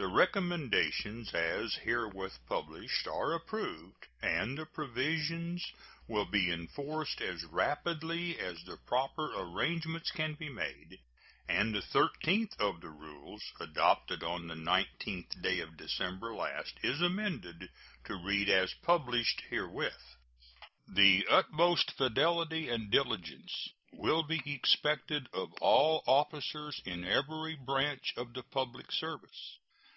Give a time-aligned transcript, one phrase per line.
[0.00, 5.72] The recommendations as herewith published are approved, and the provisions
[6.06, 11.00] will be enforced as rapidly as the proper arrangements can be made;
[11.48, 17.00] and the thirteenth of the rules adopted on the 19th day of December last is
[17.00, 17.68] amended
[18.04, 20.14] to read as published herewith.
[20.86, 28.32] The utmost fidelity and diligence will be expected of all officers in every branch of
[28.32, 29.58] the public service.